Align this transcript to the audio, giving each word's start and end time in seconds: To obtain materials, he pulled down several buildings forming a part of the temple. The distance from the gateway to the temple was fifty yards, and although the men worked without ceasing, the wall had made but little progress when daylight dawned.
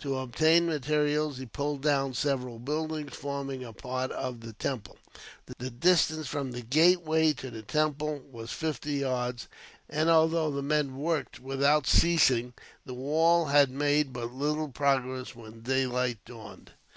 To 0.00 0.18
obtain 0.18 0.66
materials, 0.66 1.38
he 1.38 1.46
pulled 1.46 1.82
down 1.82 2.12
several 2.12 2.58
buildings 2.58 3.14
forming 3.14 3.62
a 3.62 3.72
part 3.72 4.10
of 4.10 4.40
the 4.40 4.52
temple. 4.54 4.96
The 5.56 5.70
distance 5.70 6.26
from 6.26 6.50
the 6.50 6.62
gateway 6.62 7.32
to 7.34 7.48
the 7.48 7.62
temple 7.62 8.20
was 8.28 8.50
fifty 8.50 8.94
yards, 8.94 9.46
and 9.88 10.10
although 10.10 10.50
the 10.50 10.62
men 10.64 10.96
worked 10.96 11.38
without 11.38 11.86
ceasing, 11.86 12.54
the 12.84 12.94
wall 12.94 13.44
had 13.46 13.70
made 13.70 14.12
but 14.12 14.34
little 14.34 14.66
progress 14.68 15.36
when 15.36 15.60
daylight 15.60 16.18
dawned. 16.24 16.72